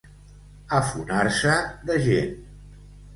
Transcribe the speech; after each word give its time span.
Afonar-se 0.77 1.57
de 1.91 1.99
gent. 2.07 2.33